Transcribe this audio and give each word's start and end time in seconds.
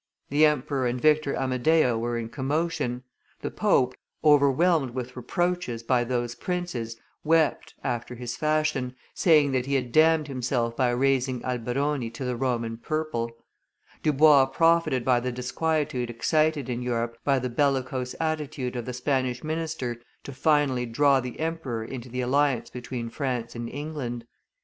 The 0.31 0.47
emperor 0.47 0.87
and 0.87 0.99
Victor 0.99 1.35
Amadeo 1.35 1.95
were 1.95 2.17
in 2.17 2.29
commotion; 2.29 3.03
the 3.41 3.51
pope, 3.51 3.93
overwhelmed 4.23 4.95
with 4.95 5.15
reproaches 5.15 5.83
by 5.83 6.03
those 6.03 6.33
princes, 6.33 6.97
wept, 7.23 7.75
after 7.83 8.15
his 8.15 8.35
fashion, 8.35 8.95
saying 9.13 9.51
that 9.51 9.67
he 9.67 9.75
had 9.75 9.91
damned 9.91 10.27
himself 10.27 10.75
by 10.75 10.89
raising 10.89 11.43
Alberoni 11.45 12.09
to 12.15 12.25
the 12.25 12.35
Roman 12.35 12.77
purple; 12.77 13.29
Dubois 14.01 14.47
profited 14.47 15.05
by 15.05 15.19
the 15.19 15.31
disquietude 15.31 16.09
excited 16.09 16.67
in 16.67 16.81
Europe 16.81 17.17
by 17.23 17.37
the 17.37 17.47
bellicose 17.51 18.15
attitude 18.19 18.75
of 18.75 18.85
the 18.85 18.93
Spanish 18.93 19.43
minister 19.43 19.97
to 20.23 20.33
finally 20.33 20.87
draw 20.87 21.19
the 21.19 21.39
emperor 21.39 21.83
into 21.85 22.09
the 22.09 22.21
alliance 22.21 22.71
between 22.71 23.11
France 23.11 23.53
and 23.53 23.69
England. 23.69 24.25